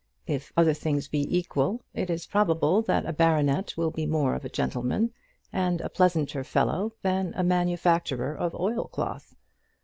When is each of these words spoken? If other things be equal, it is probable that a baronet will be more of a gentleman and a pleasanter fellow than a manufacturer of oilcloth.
If 0.25 0.51
other 0.57 0.73
things 0.73 1.07
be 1.07 1.27
equal, 1.29 1.83
it 1.93 2.09
is 2.09 2.25
probable 2.25 2.81
that 2.81 3.05
a 3.05 3.13
baronet 3.13 3.75
will 3.77 3.91
be 3.91 4.07
more 4.07 4.33
of 4.33 4.43
a 4.43 4.49
gentleman 4.49 5.13
and 5.53 5.79
a 5.79 5.89
pleasanter 5.89 6.43
fellow 6.43 6.93
than 7.03 7.33
a 7.35 7.43
manufacturer 7.43 8.33
of 8.35 8.55
oilcloth. 8.55 9.35